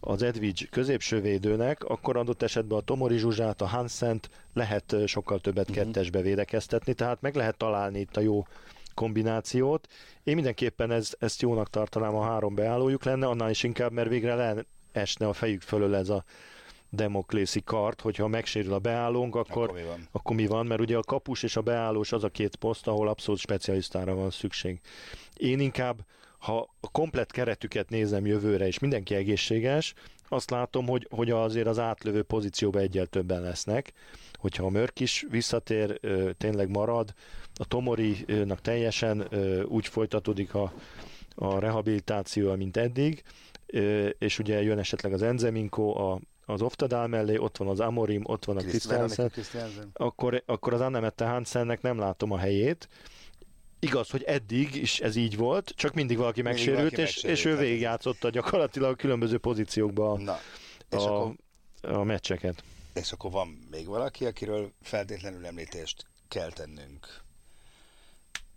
[0.00, 5.70] az Edwidge középső védőnek, akkor adott esetben a Tomori Zsuzsát, a Hansent lehet sokkal többet
[5.70, 5.84] uh-huh.
[5.84, 8.46] kettesbe védekeztetni, tehát meg lehet találni itt a jó
[8.94, 9.88] kombinációt.
[10.24, 14.64] Én mindenképpen ez, ezt jónak tartanám, a három beállójuk lenne, annál is inkább, mert végre
[14.92, 16.24] leesne a fejük fölül ez a
[16.90, 20.08] demoklészi kart, hogyha megsérül a beállónk, akkor, akkor, mi van?
[20.12, 23.08] akkor mi van, mert ugye a kapus és a beállós az a két poszt, ahol
[23.08, 24.80] abszolút specialistára van szükség.
[25.36, 26.04] Én inkább
[26.38, 29.94] ha a komplet keretüket nézem jövőre, és mindenki egészséges,
[30.28, 33.92] azt látom, hogy, hogy azért az átlövő pozícióban egyel többen lesznek.
[34.32, 36.00] Hogyha a Mörk is visszatér,
[36.38, 37.14] tényleg marad,
[37.54, 39.28] a Tomorinak teljesen
[39.64, 40.72] úgy folytatódik a,
[41.34, 43.22] a rehabilitáció, mint eddig,
[44.18, 48.44] és ugye jön esetleg az Enzeminko, a, az Oftadál mellé, ott van az Amorim, ott
[48.44, 49.30] van a Christensen,
[49.92, 52.88] akkor, akkor az Annemette Hansennek nem látom a helyét,
[53.80, 57.38] Igaz, hogy eddig is ez így volt, csak mindig valaki mindig megsérült, valaki és, megsérült,
[57.38, 60.38] és ő végigjátszotta gyakorlatilag a különböző pozíciókban Na,
[60.88, 61.34] a, a,
[61.82, 62.62] a meccseket.
[62.94, 67.06] És akkor van még valaki, akiről feltétlenül említést kell tennünk.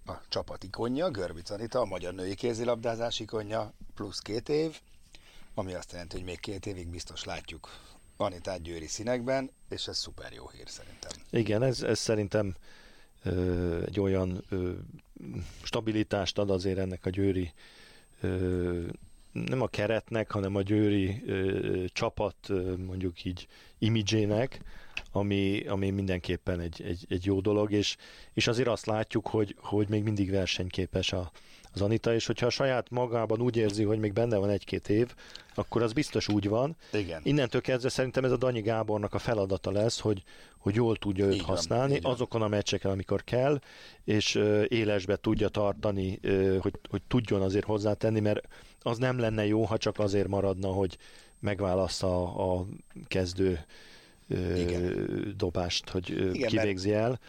[0.05, 4.80] A csapat ikonja, Görbic Anita, a magyar női kézilabdázás ikonja, plusz két év,
[5.53, 7.69] ami azt jelenti, hogy még két évig biztos látjuk
[8.17, 11.11] Anitát győri színekben, és ez szuper jó hír szerintem.
[11.30, 12.55] Igen, ez, ez szerintem
[13.24, 14.72] ö, egy olyan ö,
[15.63, 17.51] stabilitást ad azért ennek a győri
[19.32, 23.47] nem a keretnek, hanem a győri ö, csapat ö, mondjuk így
[23.78, 24.61] imidzsének,
[25.11, 27.95] ami, ami mindenképpen egy, egy, egy jó dolog, és,
[28.34, 31.32] és azért azt látjuk, hogy, hogy még mindig versenyképes a,
[31.74, 35.13] az Anita, és hogyha a saját magában úgy érzi, hogy még benne van egy-két év,
[35.55, 36.76] akkor az biztos úgy van.
[36.93, 37.22] Igen.
[37.24, 40.24] Innentől kezdve szerintem ez a Danyi Gábornak a feladata lesz, hogy,
[40.57, 42.11] hogy jól tudja őt Így használni van.
[42.11, 43.59] azokon a meccseken, amikor kell,
[44.03, 48.47] és ö, élesbe tudja tartani, ö, hogy, hogy tudjon azért hozzátenni, mert
[48.82, 50.97] az nem lenne jó, ha csak azért maradna, hogy
[51.39, 52.65] megválassza a, a
[53.07, 53.59] kezdő
[54.28, 55.34] ö, Igen.
[55.38, 57.19] dobást, hogy Igen, kivégzi el,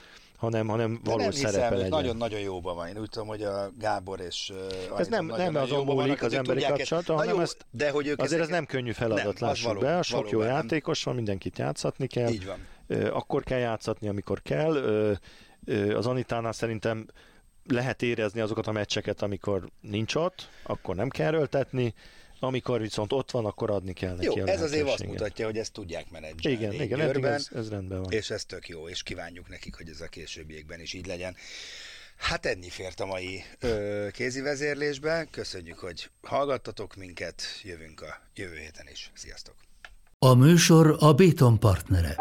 [0.42, 1.88] hanem, hanem valós nem hiszem, szerepe legyen.
[1.88, 2.88] nagyon-nagyon jóban van.
[2.88, 4.52] Én úgy tudom, hogy a Gábor és
[4.90, 8.20] uh, Ez nem- nem azon múlik az emberi kapcsolata, hanem jó, ezt- de hogy ők
[8.20, 10.02] Azért ez nem könnyű feladat, Nem, lássuk való- be.
[10.02, 10.48] Sok jó nem.
[10.48, 12.28] játékos van, mindenkit játszatni kell.
[12.30, 12.66] Így van.
[13.12, 14.76] Akkor kell játszatni, amikor kell.
[15.94, 17.06] Az Anitánál szerintem
[17.68, 21.94] lehet érezni azokat a meccseket, amikor nincs ott, akkor nem kell erőltetni,
[22.42, 25.58] amikor viszont ott van, akkor adni kell neki Jó, a ez azért azt mutatja, hogy
[25.58, 26.56] ezt tudják menedzselni.
[26.56, 28.12] Igen, igen, Győrben, ez, ez rendben van.
[28.12, 31.36] és ez tök jó, és kívánjuk nekik, hogy ez a későbbiekben is így legyen.
[32.16, 35.26] Hát ennyi fért a mai ö, kézi vezérlésbe.
[35.30, 37.42] Köszönjük, hogy hallgattatok minket.
[37.62, 39.10] Jövünk a jövő héten is.
[39.14, 39.54] Sziasztok!
[40.18, 42.16] A műsor a Béton partnere.